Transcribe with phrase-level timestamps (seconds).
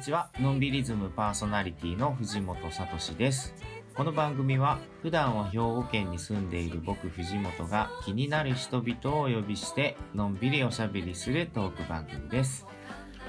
[0.00, 0.30] にちは。
[0.40, 3.54] のんびりズムパーソナリティの藤本聡です。
[3.94, 12.66] この番組は普段は兵庫県に住んでいる僕藤本が気になる人々をお呼びしてのんびりおしゃべりするトーク番組です。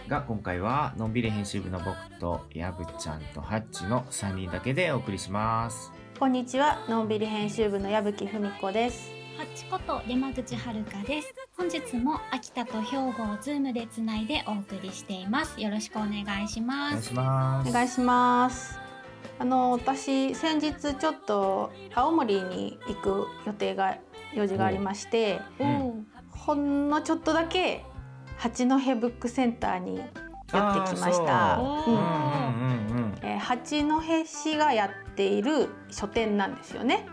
[0.07, 5.91] が今回はのんびり編集部の僕とやぶちゃんとハッチの3人だけでお送りします。
[6.17, 6.79] こんにちは。
[6.87, 9.20] のんびり編集部の矢吹文子です。
[9.41, 11.33] ハッチこと山口遥です。
[11.57, 15.59] 本日も秋田と兵庫をズームでつないでお送りしています。
[15.59, 16.91] よろしくお願いします。
[16.91, 17.69] お願いします。
[17.69, 18.79] お願いします。
[19.39, 23.97] あの私先日ちょっと青森に行く予定が
[24.35, 27.83] 用事がありまして、うん、ほんのちょっとだけ
[28.37, 30.05] 八戸ブックセンターにや
[30.83, 31.59] ってきました。
[33.39, 37.07] 八戸市がやっている書店なんですよね。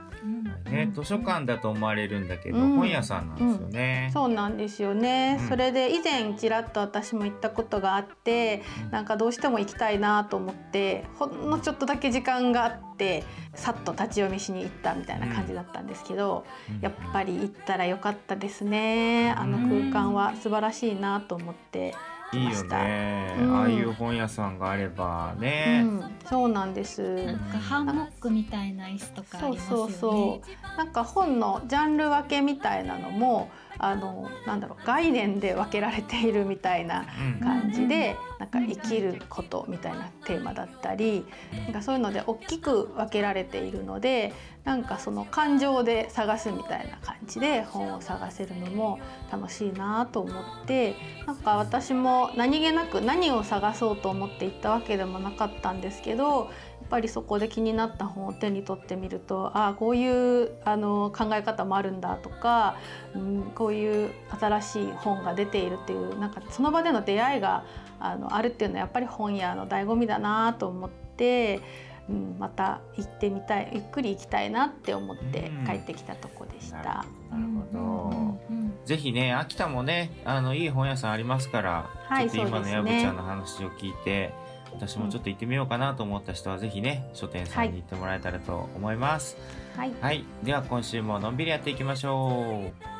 [0.64, 13.24] ね、図書館だと思われるんだけど、うん、本屋さんなんですよね、うん、そうなんですよね、うん、それで以前ちらっと私も行ったことがあって、なんかどうしても行きたいなと思ってほんのちょっとだけ時間があって
[13.54, 16.44] さっと立ち読みしに行ったみたいな感じだったんですけど、
[16.80, 19.30] やっぱり行ったらよかったですね。
[19.36, 21.94] あの空間は素晴らしいなと思って。
[22.32, 27.24] いいよね、うん、ああいう本屋さんがあればね、うん、そうなんです。
[27.24, 29.86] なんかハンモックみたいな椅子とかありますよね。
[29.86, 30.42] そうそうそ
[30.74, 30.76] う。
[30.76, 37.06] なんか本のジャンル分けみたいなのもあのなんだろう概念で分けられているみたいな
[37.40, 41.24] 感じで、うん、なんか生きることみたいなテーマだったり、
[41.64, 44.32] なんかそういうので大きく分けられているので
[44.64, 48.98] なんかその感情で探すみたいな感じで本を探せるのも
[49.32, 50.94] 楽しいなと思って
[51.26, 56.48] なんか私も何気なく何を探そうと思って行ったわけでもなかったんですけどっ
[56.88, 62.76] ぱりそこで気になった本を手に取ってみるとああこういうあの考え方もあるんだとか、
[63.14, 67.64] うん、こういう新しい本が出ているっていうなんかその場での出会いが
[68.00, 71.60] あのあるっていうのはやっぱり本屋の醍醐味だなと思って、
[72.08, 76.78] うん、また行ってみたいゆっくり行きたいなって思って帰ってきたとこでした。
[76.78, 84.32] なるほど、ぜひね秋田もねあのいい本屋さんありますから、はい、ちょっと今のやぶちゃんの話を聞いて。
[84.72, 89.36] 私もちょっと行ってみようかなと思った人は、ぜひね、書店さんに行ってもらえたらと思います。
[89.76, 89.92] はい。
[90.00, 90.24] はい。
[90.42, 92.98] では今週ものんびりやっていきましょう。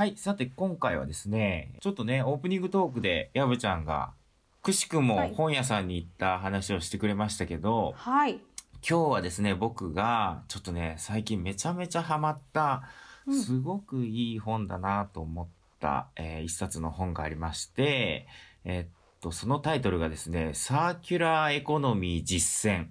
[0.00, 0.16] はい。
[0.16, 4.14] さて、今回はですね、ちょっとね、オープニングトークで、やぶちゃんが、
[4.62, 8.40] くしくも本屋さんに行った話をしてくれましたけど、はい。
[8.88, 12.82] 今日はですね、僕がちょっとね、最近めちゃめちゃハマった、
[13.30, 15.48] すごくいい本だなと思っ
[15.78, 18.26] た、うん、えー、一冊の本がありまして、
[18.64, 18.88] えー、っ
[19.20, 22.88] と、そのタイトルがですね、サーキュラーエコノミー実践。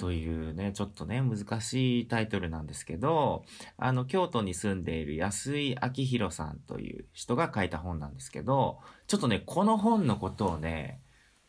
[0.00, 3.44] というね、ちょっとね、難しいタイトルなんですけど、
[3.78, 11.00] あの、京都に住んでいる安居昭博さんという人が書いた本なんですけど、ちょっとね、この本のことをね、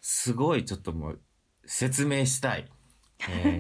[0.01, 1.19] すごいちょっともう
[1.65, 2.69] 説明したい。
[3.29, 3.59] え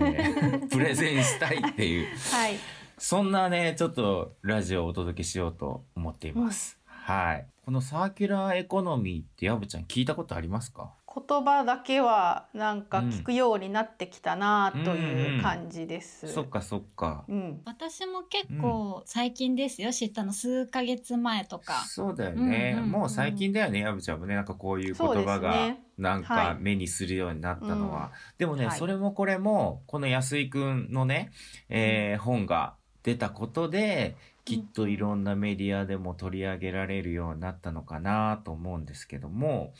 [0.61, 2.55] ー、 プレゼンしたいっていう、はい、
[2.97, 6.77] そんなね、ちょっとラジオをお届けしようと思っています。
[6.87, 7.45] うん、はい。
[7.65, 10.93] このサーキュラーエコノミーってやぶちゃん聞いたことありますか？
[11.07, 16.25] 言葉だけはなんか聞くようになってきたなという感じです。
[16.25, 17.23] うんうんうん、そっかそっか。
[17.27, 21.85] うん、私も結構最近ですよ、知ったの数ヶ月前とか。
[21.87, 22.73] そうだよね。
[22.75, 24.35] うんうんうん、もう最近だよね、やぶちゃんもね。
[24.35, 27.99] なんかこういう言葉がなんか目にするようになったのは。
[27.99, 31.31] はい、でもね、はい、それもこれも、この安居くんのね、
[31.69, 39.73] えー、本が出たことで、きっといろんなメディアでも取り上げられるようになったのかなと思うんですけども、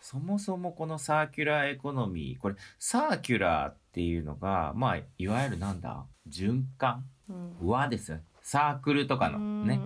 [0.00, 8.18] そもそもこのサーキュラーエコノミー、これ、サーキュラーっていうのが、まあ、いわゆるなんだ循環、うん、輪ですよ。
[8.42, 9.80] サークルとかのね。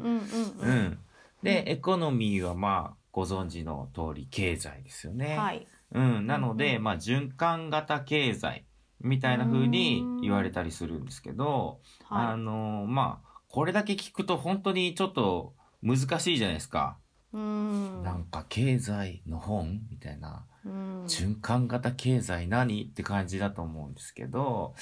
[0.61, 0.99] うん。
[1.43, 5.37] で、エコノミーはまあ、ご存知の通り経済ですよね。
[5.37, 5.67] はい。
[5.93, 6.27] うん。
[6.27, 8.65] なので、まあ、循環型経済
[9.01, 16.97] みたいな風に言われたりするんですけど、あの、まあ、これだけ聞くと本当にちょっと難しいじゃないですか。
[17.35, 20.45] なんか経済の本みたいな、
[21.07, 24.75] 循環型経済何って感じだと思うんですけど、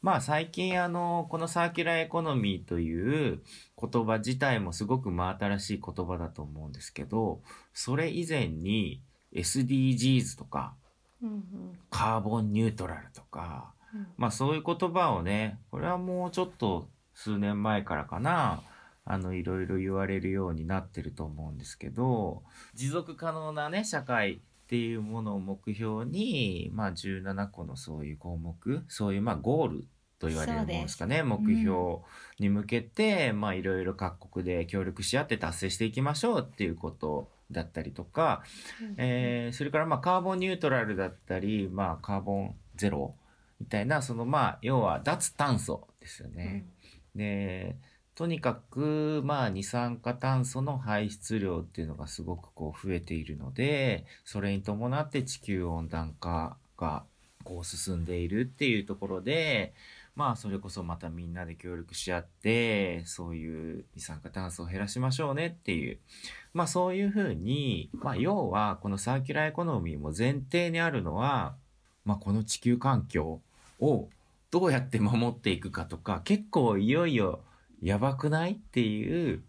[0.00, 3.42] まあ最近あの、このサーキュラーエコノミーという
[3.80, 7.42] 言葉自体もすごく真新しい言葉だと思うんですけど、
[7.74, 9.02] それ以前に
[9.34, 10.74] SDGs とか、
[11.90, 13.74] カーボンニュートラルとか、
[14.16, 18.62] まあそういう言葉をね、これはもうちょっと数年前からかな、
[19.10, 22.42] あの、いろいろ言われるようになってると思うんですけど、
[22.74, 29.86] 持続可能なね、社会っていうものを目標に、まあ17個のそういう項目、そういうまあゴールっ
[30.18, 31.98] と言われるものですかね目標
[32.38, 38.42] に向けて、うん、まあいろいろ各国で協力し合って達成していきましょうっていうことだったりとか、
[38.82, 43.14] うん、えー、それからまあカーボンニュートラルだったり、まあ、カーボンゼロ
[43.60, 46.66] みたいなそのまあ要は脱炭素ですよね。
[47.14, 47.76] うん、で
[48.18, 57.04] とにかくまあ二酸化炭素の排出量っていうのがすごくこう増えているのでそれに伴って地球温暖化が
[57.44, 59.72] こう進んでいるっていうところで
[60.16, 65.98] まあそれこそまたみんなで協力し合ってそういう二酸化炭素を減らしましょうねっていう
[66.52, 71.54] まあそういうふうにまあ要はこのサーキュラーエコノミーも前提にあるのは
[72.04, 73.40] まあこの地球環境
[73.78, 74.08] を
[74.50, 77.42] どうやって守っていくかとか結構いよいよ
[77.80, 78.52] やばくない？
[78.52, 79.42] っていう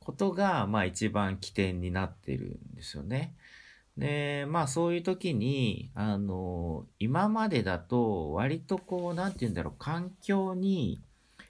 [0.00, 3.34] ことがまあ一番起点になってるんですよね。
[3.96, 11.00] で、まあそういう時に、あの、今までだと割とこう、なんて言うんだろう、環境に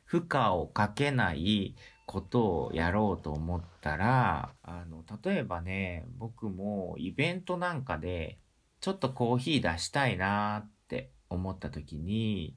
[0.04, 1.74] 負荷をかけない
[2.06, 8.38] ことをやろうと思ったら、あの、例えばね、僕もイベントなんかで、
[8.80, 12.54] ちょっとコーヒー出したいなって思った時に、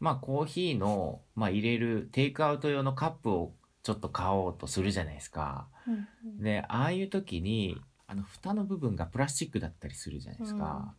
[0.00, 3.52] まあコーヒーの、まあ入れるテイクアウト用のカップを
[3.82, 5.68] ちょっと買おうとするじゃないですか。
[5.86, 7.80] うんうん、で、ああいう時に、
[8.10, 10.94] あの蓋の部分がプラスチックだったりするじゃないですか。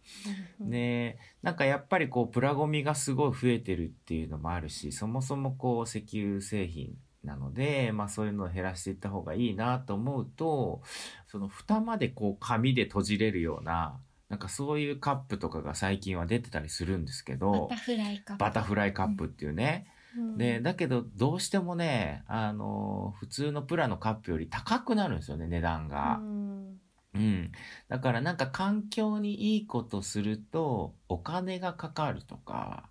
[0.62, 6.94] うん、でなんかやっぱりこうプラゴミがすごい増えてるっていうのもあるしそもそもこう石油製品
[7.24, 10.84] なので、まあそういうのを減らしていった方がいいなと思うと
[11.28, 14.00] その蓋までこう紙で閉じれるような
[14.30, 26.20] なんかそういうカップとかが最近は出てたりするんですけどバタフライカップバタフライカップっていうね、うん、でだけどどうしてもねあの普通のプラのカップより高くなるんですよね値段が。
[26.22, 26.80] うん
[27.16, 27.52] うん。
[27.88, 32.90] だからなんか環境にいいことするとお金がかかるとか、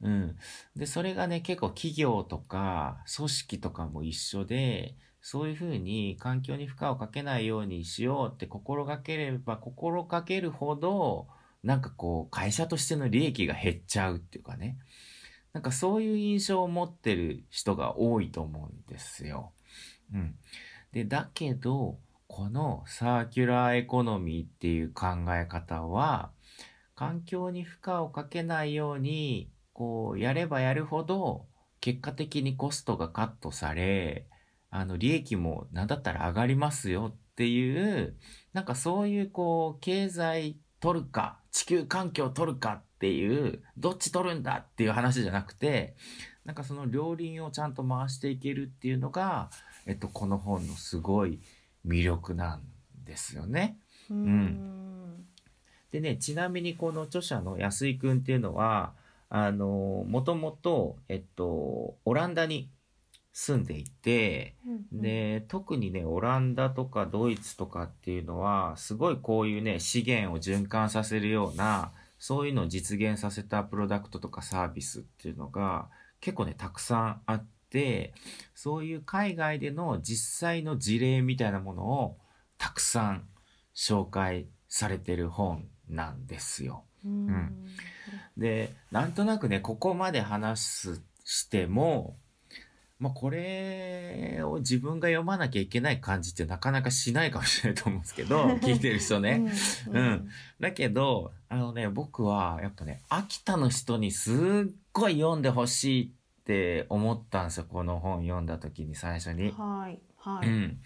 [0.00, 0.36] うん。
[0.76, 11.28] で、それがね、結構企業とか組織とかも一緒で、そういうふうに環境に負荷をかけないようにしようって心がければ心がけるほど、
[11.62, 14.78] なんかこう会社としての利益が減っちゃうっていうかね。
[15.52, 19.52] なんかそういう印象を持ってる人が多いと思うんですよ。
[20.12, 20.36] うん。
[20.92, 21.98] で、だけど、
[22.28, 26.30] このサーキュラーエコノミーっていう考え方は
[26.94, 31.46] 環境に負荷をかけないようにこうやればやるほど
[31.80, 34.26] 結果的にコストがカットされ
[34.70, 38.16] あの利益も何だったら上がりますよっていう
[38.52, 45.96] なんかそういうこう経済取るか地球環境取るかっていうどっち取るんだっていう話じゃなくて
[46.44, 49.50] なんかその両輪をちゃんと回していけるっていうのが、
[49.86, 51.40] えっと、この本のすごい
[51.86, 52.62] 魅力なん
[53.04, 53.78] ですよね。
[54.10, 55.26] うん、
[55.90, 58.94] でねちなみにこの著者の安井くんっていうのは
[59.28, 62.70] あのもともと、えっと、オランダに
[63.40, 64.56] 住んでいて、
[64.90, 75.88] で特にねオランダとかドイツとかっていうのはすごいこういうね資源を循環させるようなそういうのを実現させたプロダクトとかサービスっていうのが
[76.20, 77.58] 結構ねたくさんあって。
[77.68, 78.14] って
[78.54, 82.16] そういう海外での実際の事例みたいなものを
[82.56, 83.28] たくさん
[83.76, 86.84] 紹介されてる本なんですよ。
[87.04, 87.66] うん、
[88.36, 92.16] でなんとなくねここまで話すしても
[93.00, 99.52] まあ、これを自分が読まなきゃいけない感じってなかなかしないかもしれないと思うんですけど聞いてる人ね。
[99.88, 100.28] うん、うん、
[100.58, 104.34] だけどあのね僕はやっぱね秋田の人にすっ
[104.92, 109.52] ごい読んでほしいって思ったんですよこの本読んだ時に最初に。
[109.56, 110.80] はいはい、うん、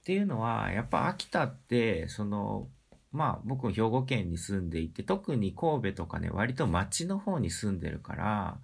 [0.00, 2.66] っていうのはやっぱ秋田ってその
[3.12, 8.58] まあ僕兵庫県に住んでいて特に神戸とかね割と町の方に住んでるから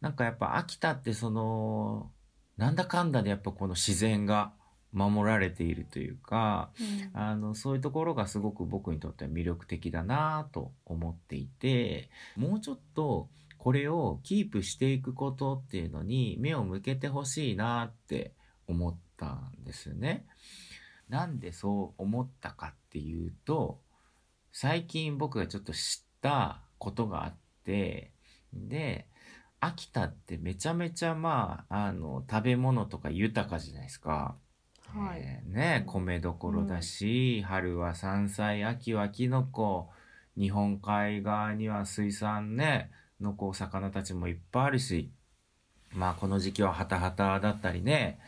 [0.00, 2.10] なんかやっぱ秋田ってその
[2.56, 4.52] なんだかんだでやっぱこの自然が
[4.92, 6.70] 守られているというか、
[7.14, 13.28] うん、あのそういうところがすごく僕にとっては魅力的だなと思っていてもうちょっと
[13.58, 18.32] これをキープしていくことっていうのに目を向けてほしいなって
[18.66, 20.26] 思ったんですよね。
[21.08, 23.80] なんでそう思ったかっていうと
[24.52, 28.12] 最近僕がちょっと知ったことがあって
[28.52, 29.07] で
[29.60, 34.36] 秋田ってめちゃめちゃまああの食べ物とか豊かじゃないですか。
[34.94, 39.90] はい、えー、ね米どころだし、うん、春は山菜秋はきのこ
[40.36, 45.10] 日本海側には水産ねのこう魚たちもいっぱいあるし、
[45.92, 48.18] まあこの時期はハタハタだったりね。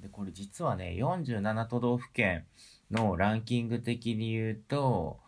[0.00, 2.44] で、これ実はね、47都道府県
[2.90, 5.18] のランキング的に言うと、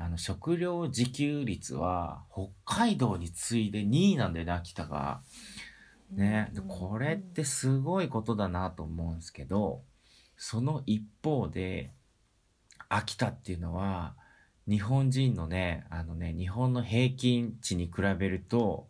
[0.00, 5.22] あの、食料自給率は北海道に次いで2位なんだよね、秋田が。
[6.12, 9.82] ね、これってすごいことだなと思うんですけど
[10.36, 11.92] その一方で
[12.88, 14.14] 秋田っていうのは
[14.68, 18.88] 日本人のねあのね日本の平均値に比べると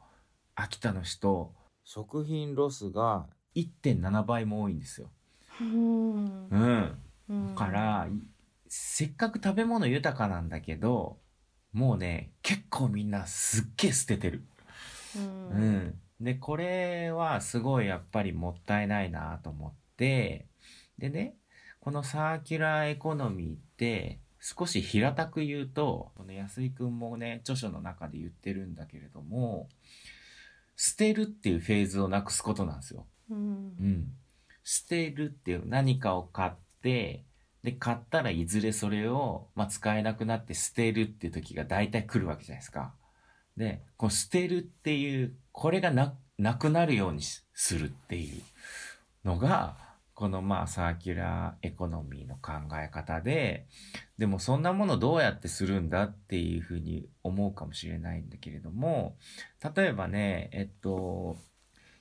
[0.54, 1.52] 秋田の人
[1.84, 5.10] 食品ロスが1.7倍も多いんですよ。
[5.60, 6.48] うん、
[7.28, 8.08] うん、だから
[8.72, 11.18] せっかく食べ物豊かなんだけど
[11.72, 14.44] もうね結構みんなすっげえ捨ててる。
[15.16, 20.46] うん、うん、でこれはすごいやっぱりもったいないなと思って
[20.98, 21.34] でね
[21.80, 29.68] このサーキュラーエコノミーって少し平たく言うとこの安井くんもね著書の中で言ってるんだけれども
[30.76, 33.04] 捨てるっていうフェーズをなくすことなんですよ。
[33.30, 34.06] うん、うん、
[34.62, 37.24] 捨てるっていう何かを買って
[37.62, 42.94] で買ったらいずれそれを、まあ、使えなくなって捨てるっていう時が大体来るわけじゃないですか。
[43.56, 48.42] でこう捨てるっていうこれがななくなるようにするっていう
[49.24, 49.76] のが
[50.14, 52.52] このまあサーキュラーエコノミーの考
[52.82, 53.66] え方で
[54.16, 59.16] でもそんなものどうやってするんだっていうふうに思うかもしれないんだけれども
[59.74, 61.36] 例えばねえっと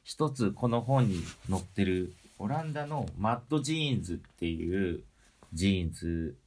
[0.03, 5.03] 一つこの本に載ってるオランダのマッドジーンズっていう
[5.53, 6.37] ジーンズ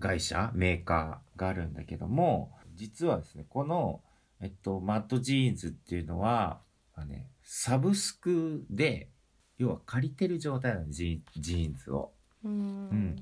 [0.00, 4.00] 会社メーカーがあるんだけども実はですねこの、
[4.40, 6.60] えっと、マッドジーンズっていうのは、
[7.08, 9.08] ね、サブスクで
[9.58, 12.12] 要は借りてる状態なのジジーンズを。
[12.44, 13.16] うん、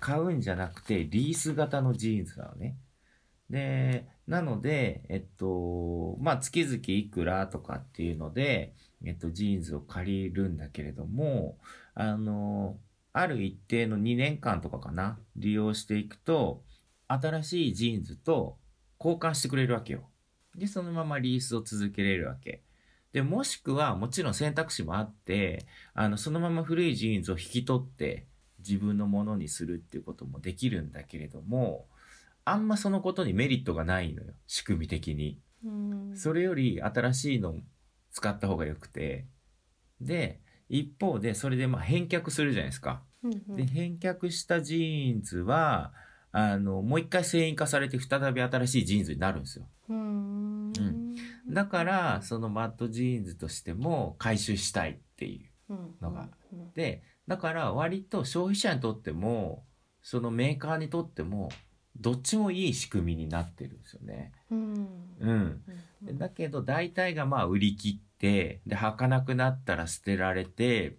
[0.00, 2.76] 買うんじゃなくてリース型のジーンズなのね。
[3.50, 11.58] で、なので、えっと、まあ、月々いくらとかっていうので、えっと、ジーンズを借りるんだけれども、
[11.94, 12.76] あの、
[13.18, 16.62] ある一定の2年間とかかな、利用していくと、
[17.08, 18.58] 新しいジーンズと
[19.00, 20.10] 交換してくれるわけよ。
[20.54, 22.62] で、そのままリースを続けれるわけ。
[23.14, 28.26] で、もしくは、もちろん選択肢もあって、あの、そのまま古いジーンズを引き取って
[28.58, 31.86] 自分のものにするっていうこともできるんだけれども、
[32.44, 34.34] あんまそのことにメリットがないのよ。
[34.46, 35.40] 仕組み的に。
[36.14, 37.54] それより新しいの
[38.10, 39.24] 使った方がよくて。
[40.02, 43.02] で、一方で、それでまあ返却するじゃないですか。
[43.48, 45.92] で、返却したジーンズは、
[46.32, 49.66] あの、もう一回繊維化されて再び新しいジーンズになるんですよ。
[49.88, 50.72] うん。
[51.48, 56.28] だからそのマッドジーンズとしても回収したいっていうのが、
[56.74, 59.64] でだから割と消費者にとっても
[60.02, 61.50] そのメーカーにとっても
[61.98, 64.32] どっちもいい仕組みになってるんですよね。
[64.50, 64.88] うん、
[65.20, 65.32] う
[66.12, 70.96] ん、だけど大体がまあ売り切ってで履かなくなったら捨てられて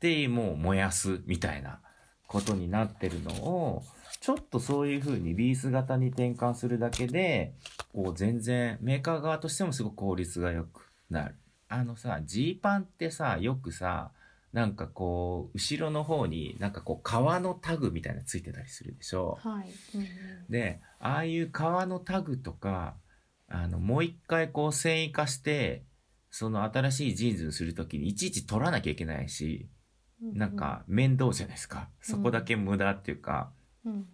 [0.00, 1.80] でもう燃やすみたいな
[2.26, 3.82] ことになってるのを
[4.20, 7.52] ちょっとそういう風にリース型に転換するだけで、
[7.92, 11.34] こう全然メーカー側としてもすごく効率が良くなる。
[11.68, 14.12] あのさ、ジーパンってさ、よくさ、
[14.52, 19.38] なんかこう、後ろの方になんかこう、革のタグみたいなついてたりするでしょ？
[19.42, 19.66] はい。
[19.96, 20.06] うん、
[20.48, 22.94] で、ああいう革のタグとか、
[23.48, 25.82] あの、もう一回こう繊維化して、
[26.36, 29.68] その新しいジーンズにするときにいちいち取らなきゃいけないし、
[30.20, 31.88] なんか面倒じゃないですか。
[32.00, 33.52] そこだけ無駄っていうか、
[33.84, 34.08] うん、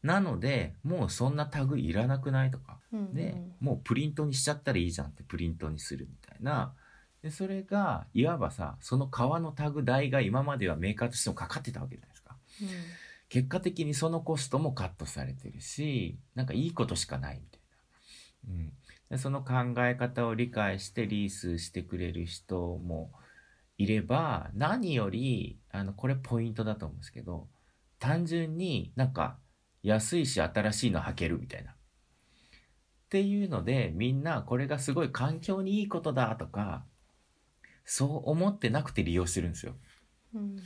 [0.00, 6.74] なのでもうそんなタグいらなくないとか、うんうん、でもうプリントにしちゃったらいいじゃんってプリントにするみたいな。
[7.22, 12.68] でそれがいわばさその革のタグ代が今まではメーカーとしてもかかってたわけじゃないですか、うん、
[13.30, 17.60] 結果的にそのコストもカットされてるしなんかいいことしかないみたい
[18.46, 18.72] な、うん、
[19.14, 23.12] でその考え方を理解してリースしてくれる人も
[23.78, 27.46] いれば何よりあのこれポイントだと思うんですけど
[28.00, 29.38] 単純になんか
[29.84, 31.70] 安いし新しいの履けるみたいな。
[31.70, 31.74] っ
[33.08, 36.84] ていうのでみんなこれがすごい環境にいいことだとか
[37.84, 39.76] そう思ってなくて利用してるんですよ。
[40.34, 40.56] うん、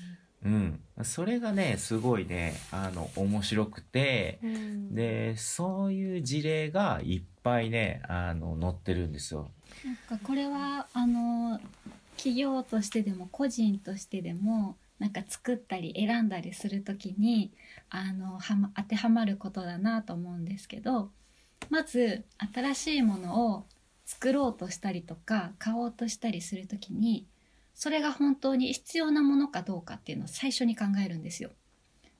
[0.44, 9.50] うん、それがねすごいねあの面白くて、うん、でそういう事例がいっぱいねあの載ってるんですよ。
[9.84, 11.60] なんかこれはあの
[12.16, 17.52] 企業としてでも個人としてでもなんか作ったり選んだりする時に
[17.90, 21.10] あのは、ま、当てはまることだなと思うんですけど
[21.70, 23.66] まず新しいものを
[24.04, 27.26] 作ろうとしたりとか買おうとしたりする時に
[27.78, 31.50] それが本当に必要なものかどうかっていうのを最初に考えるんですよ。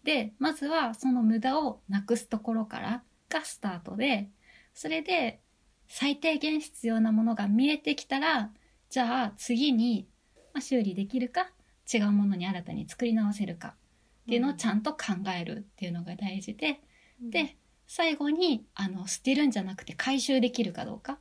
[0.04, 4.30] でまずはその無駄をなくすところからがスタートで
[4.72, 5.40] それで
[5.88, 8.52] 最低限必要なものが見えてきたら
[8.88, 10.06] じゃあ次に、
[10.54, 11.50] まあ、修理できるか
[11.92, 13.74] 違うものに新たに作り直せるかっ
[14.28, 16.80] ていうのをちゃんと考えるっていうのが大事で、
[17.20, 17.56] うん、で
[17.88, 21.18] 最後にあの捨てるんじゃなくて回収できるかどうかっ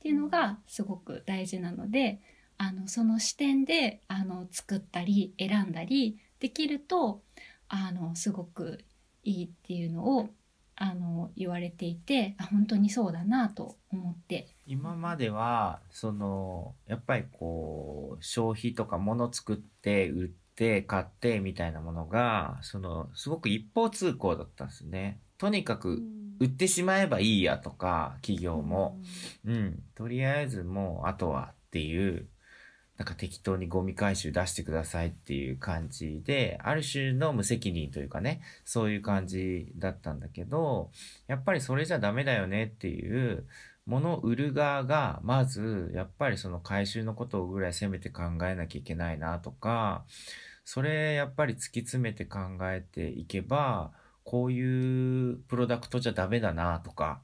[0.00, 2.20] ていうのがすごく大事なので
[2.62, 7.22] あのその視点であの作ったり選んだりできると
[7.68, 8.84] あのすごく
[9.24, 10.28] いいっていうのを
[10.76, 14.54] あの言われていてあ本当にそうだなと思って。
[14.66, 25.18] 今まではそのやっぱりこう消費とか物作って売って買ってみたいなものがそのすごく一方通行だったんですね。
[25.38, 26.02] とにかく
[26.38, 29.00] 売ってしまえばいいやとか企業も、
[29.46, 32.28] うん、うん、とりあえずもうあとはっていう
[33.00, 40.90] なんか適当にゴミ回収出してくださいっていう感じで、ある種の無責任というかね、そういう感じだったんだけど、
[41.26, 43.46] やっぱりそれじゃダメだよねっていう、
[43.86, 50.04] ものを売る側が、まず、やっぱりその回収のことをぐらいせめて考えなきゃいけないなとか、
[50.66, 53.92] それやっぱり突き詰めて考えていけば、
[54.24, 57.22] こういうプロダクトじゃダメだなとか、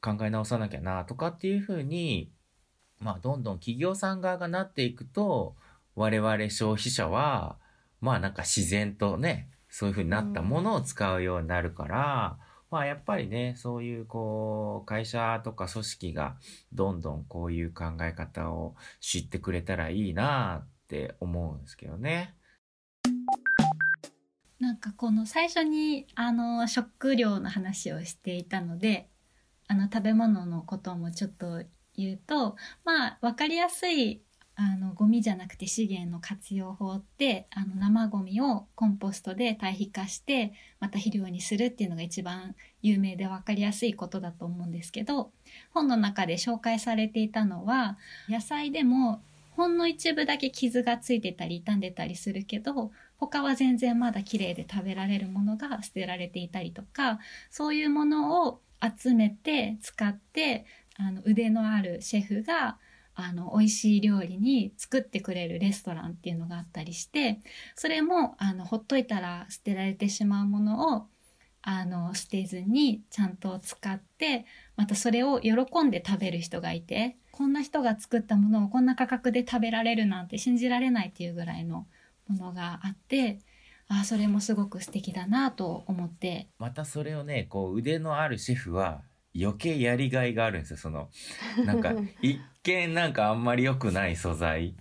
[0.00, 2.32] 考え直さなきゃなとかっていうふうに
[3.00, 5.56] まあ、どんどん企業さん側がなっていくと、
[5.94, 7.58] 我々消費者は、
[8.00, 16.36] まあなんか自然とね、そういうふうになったものを使うようになるから、うん、まあやっぱりね、そういうこう、会社とか組織が
[16.72, 22.34] どんどんこういう考え方を知ってくれたらいいなって思うんですけどね。
[24.60, 29.10] なんかこの最初にあの食料の話をしていたので
[29.68, 31.64] あの食べ物のこともちょっと
[31.96, 34.20] 言うとまあ分かりやすい
[34.56, 45.32] あのゴミじゃなくて資源の活用法ってあの生ゴミをコンポストで堆肥化してまた肥料にするっていうのが一番有名で分かりやすいことだと思うんですけど
[45.72, 47.98] 本の中で紹介されていたのは
[48.28, 49.22] 野菜でも
[49.56, 57.18] ほんの一部だけ傷がついてたり傷んでたりするけど他は全然まだ綺麗で食べられるものが捨てられていたりとか
[57.50, 62.78] そういうものを集めて使ってあの腕のあるシェフが
[63.14, 67.40] あの美味しい料理に作ってくれるレストランっていうのがあったりして
[67.76, 71.06] それもあのほっといたら捨てられてしまうものを
[71.62, 74.44] あの捨てずにちゃんと使って
[74.76, 75.52] またそれを喜
[75.84, 81.86] んで食べる人がいてこんな人が作ったものをこんな価格で食べられるなんて信じられないっていうぐらいの
[82.28, 83.38] ものがあって
[83.88, 86.48] あそれもすごく素敵だなと思って。
[86.58, 89.02] またそれをねこう腕のあるシェフは
[89.36, 90.76] 余計やりがいがあるんですよ。
[90.76, 91.08] その、
[91.64, 94.74] なんか、 一見なんかあんまり良くない素材。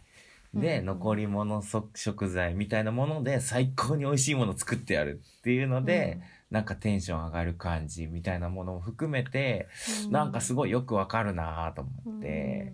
[0.54, 1.63] で、残り物
[1.96, 6.20] 食材みたいなもので最高に美味しいもの作ってやるっていうので、
[6.52, 9.68] なんかテンション上がる感じみたいなものも含めて、
[10.12, 12.72] なんかすごいよくわかるなと思って、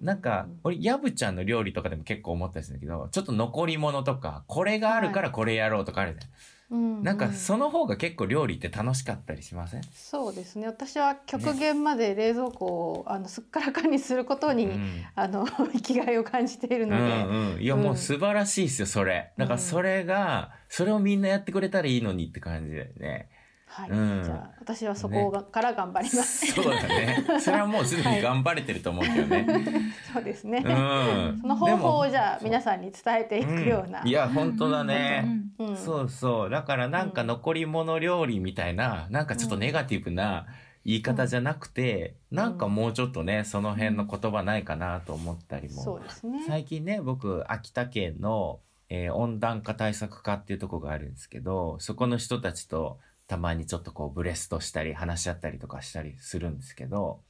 [0.00, 6.30] なんか、俺、ヤブちゃんの料理とかでも結構思ったりするんだけど、ちょっと残り物とか、これがあるからこれやろうとかあるじゃん。
[6.70, 9.82] なんかその方が結構料理って楽しかったりしません？
[9.92, 10.66] そうですね。
[10.66, 19.32] 私は極限まで冷蔵庫を、あのすっからかにすることに、うん、あの 生きがいを感じているので、うんうん、いや、もう素晴らしいですよそれ。
[19.36, 23.28] だからそれが、それをみんなやってくれたらいいのにって感じだよね
[23.72, 26.52] はい、うん、じゃあ私はそこが、ね、から頑張ります。
[26.52, 27.24] そうだね。
[27.40, 29.46] それはもうすでに頑張れてると思うけどね。
[29.46, 29.64] はい、
[30.12, 30.62] そうですね。
[30.66, 34.00] うん、その方法をじゃあ皆さんに伝えていくような。
[34.02, 35.24] うん、いや本当だね、
[35.58, 35.76] うん。
[35.76, 40.46] そうそうだからなんか残り物料理みたいななんかちょっとネガティブな
[40.84, 45.80] 言い方じゃなくて、うん、なんかもうちょっとねその辺の言葉ないかなと思ったりも。
[45.80, 46.42] そうですね。
[46.48, 48.58] 最近ね僕秋田県の
[48.92, 52.98] えー、温暖化対策課っていうとこがあるんですけどそこの人たちと
[53.30, 57.20] たまにちょっとこうブレストしたり話し合ったりとかしたりするんですけど、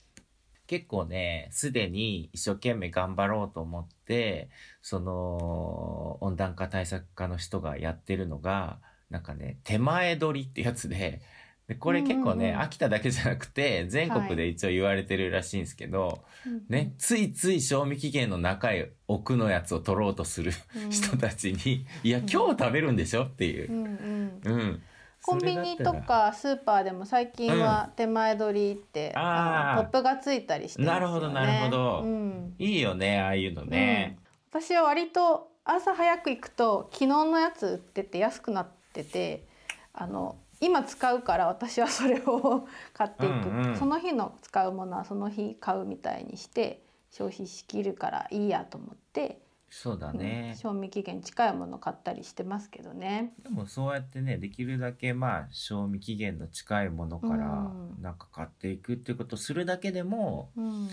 [0.67, 4.49] 結構ね、すでに一生懸命頑張ろうと思って、
[4.81, 8.79] その温暖化対策課の人がやってるのが、
[9.11, 11.21] なんかね、手前取りってやつで、
[11.69, 16.15] でこれ結構ね、秋田だけじゃなくて、全国で一応言われてるらしいんですけど、は
[16.47, 20.53] い、ね、ついつい賞味期限の中へ奥のやつを取ろうとする
[20.89, 23.71] 人たちに、いや、今日食べるんでしょっていう。
[23.71, 24.83] うん、うん
[25.23, 30.89] コンビニとかスーパーでも最近は手前取りって、うん、あポップがついたりしてね。
[30.89, 34.17] なるほどなるほど、うん、いいよねああいうのね、
[34.53, 39.47] うん、私は割と朝早く行くと昨日のやつ売ってて安くなってて
[39.93, 49.39] あの今使うから私はそれを 買っていく、うんうん、その日の使うものはその日買うみたいにして消費しきるからいいやと思って
[49.71, 53.33] そうだね、うん、賞味期限近いもの買ったりしてますけどね。
[53.43, 60.89] でもそうやってねできるだけまあ賞味期限の近いものからなんか買っていくっていうことするだけでも、うん、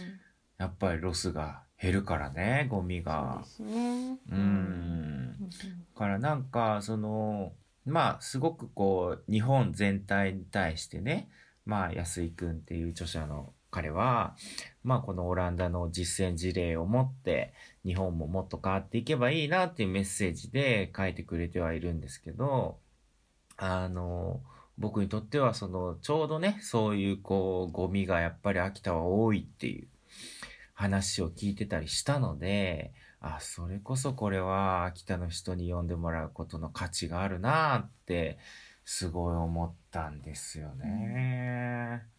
[0.59, 3.41] やっぱりロスが減るからねゴミが。
[3.43, 4.17] そうですね。
[4.31, 5.49] うん、
[5.95, 11.29] からなんかそのまあすごくこう日本全体に対してね
[11.65, 14.35] まあ安井君っていう著者の彼は、
[14.83, 17.53] まあこのオランダの実践事例を持って
[17.85, 22.79] 日本ももっと変わっていけばいいなっていうメッセージで書いてくれてはいるんですけど、
[23.55, 24.41] あの、
[24.79, 29.87] 僕にとってはそのちょうどね、そういうこうゴミがやっぱり秋田は多いっていう
[30.73, 38.39] 話を聞いてたりしたので、あ、それこそこれは秋田の人に読んでもらうことの価値があるなって
[38.85, 42.16] すごい思ったんですよね。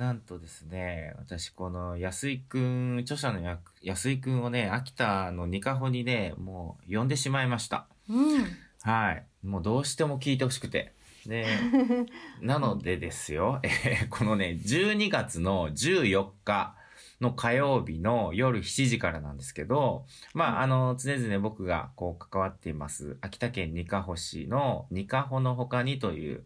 [0.00, 7.86] なんとですね、私この安井くん、著者の安井くんをね、秋田のニカホにね、もう呼んでしまいました。
[8.08, 8.46] うん、
[8.80, 9.26] はい。
[9.46, 10.94] もうどうしても聞いてほしくて。
[11.26, 11.44] で、
[12.40, 16.74] なのでですよ、えー、このね、12月の14日、
[17.20, 26.44] の火曜日の夜7時からなんですけど、まあ、あの、常々僕がこう関わっています、秋田県にかほ市のにかほの他にという、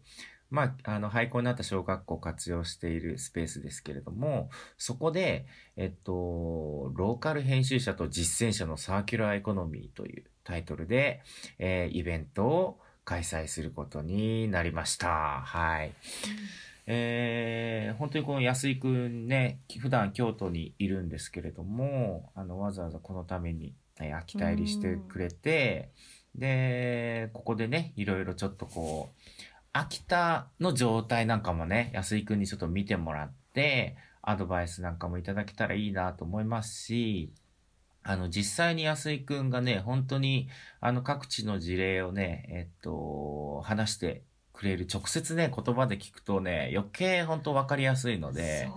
[0.49, 11.21] まあ、あの、廃校になった小学校を活用しているスペースですけれども、そこで、えっと、ローカル編集者と実践者のサーキュラーエコノミーというタイトルで、
[11.59, 15.41] えー、イベントを開催することになりました。
[15.41, 15.87] はい。
[15.87, 15.93] うん
[16.87, 25.89] えー、本当にこの安井くんね、普段京都にいるんですけれども、あの、わざわざこのために、え秋田入りしてくれて、
[26.35, 29.21] で、ここでね、いろいろちょっとこう、
[29.77, 37.33] 秋田の状態なんかもね、安井くんにちょっと見てもらって、アドバイスなんかもいただけたらいいなと思いますし、
[38.01, 40.47] あの、実際に安井くんがね、本当に、
[40.79, 44.23] あの、各地の事例をね、えっと、話して
[44.55, 48.69] くれる直接ね言葉で聞くとね余計本当分かりやすいので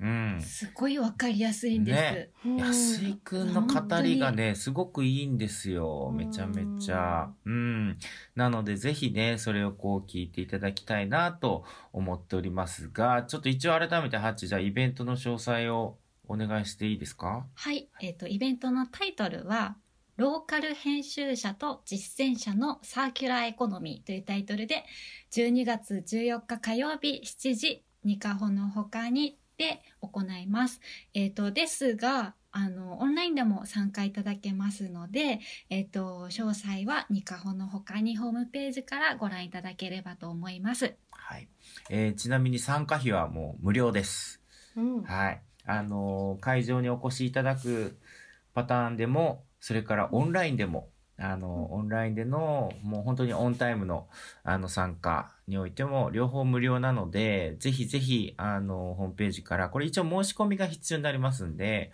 [0.00, 0.06] う。
[0.06, 1.94] ん、すごい分かりやすいんで
[2.42, 7.30] す、ね、安井くんの語りがねすごくいいんですよめちゃめちゃ。
[7.44, 7.98] うん。
[8.34, 17.46] なのでぜひねそれをこう聞いていただきたいなと思っておりますがちょっと一応改めてハッチじゃあイベントの詳細をお願いしていいですか？
[17.54, 17.88] はい。
[18.00, 19.76] えっ、ー、とイベントのタイトルは
[20.16, 24.84] ローカル編集者と実践者のサーキュラーエコノミーというタイトルで、
[25.32, 30.80] 12月14日火曜日7時、ニカホの他にで行います。
[31.14, 40.94] えっ、ー、と、ですが、あの、オンラインでも参加いただけますので、えっ、ー、と、詳細はニカホの他にホームページからご覧いただければと思います。
[41.10, 41.48] はい。
[41.90, 44.40] えー、ちなみに参加費はもう無料です。
[44.76, 45.42] うん、はい。
[45.66, 47.98] あの会場にお越しいただく
[48.52, 54.08] パターンでも、それからオンラインでも、あの、オンラインでの、もう本当にオンタイムの、
[54.42, 61.92] あの、参加においても、両方無料なので、ぜひぜひ、あの、ホームページから、これ一応申し込みが必要になりますんで、